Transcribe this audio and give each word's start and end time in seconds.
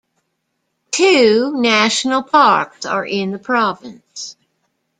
Two 0.89 1.51
national 1.57 2.23
parks 2.23 2.87
are 2.87 3.05
in 3.05 3.29
the 3.29 3.37
province. 3.37 4.35